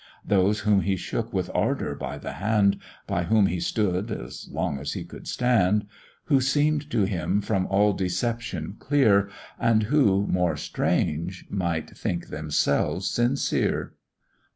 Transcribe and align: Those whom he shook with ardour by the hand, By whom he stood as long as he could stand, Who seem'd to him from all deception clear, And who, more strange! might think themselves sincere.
Those 0.25 0.61
whom 0.61 0.81
he 0.81 0.95
shook 0.95 1.31
with 1.31 1.51
ardour 1.53 1.93
by 1.93 2.17
the 2.17 2.31
hand, 2.31 2.79
By 3.05 3.25
whom 3.25 3.45
he 3.45 3.59
stood 3.59 4.09
as 4.09 4.49
long 4.51 4.79
as 4.79 4.93
he 4.93 5.03
could 5.03 5.27
stand, 5.27 5.85
Who 6.23 6.41
seem'd 6.41 6.89
to 6.89 7.01
him 7.03 7.39
from 7.39 7.67
all 7.67 7.93
deception 7.93 8.77
clear, 8.79 9.29
And 9.59 9.83
who, 9.83 10.25
more 10.25 10.57
strange! 10.57 11.45
might 11.51 11.95
think 11.95 12.29
themselves 12.29 13.11
sincere. 13.11 13.93